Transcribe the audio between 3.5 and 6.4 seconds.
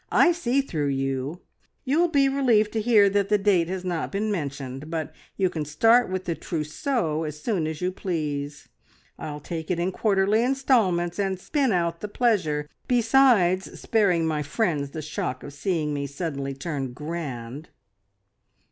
has not been mentioned, but you can start with the